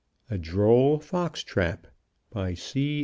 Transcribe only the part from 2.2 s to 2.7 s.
By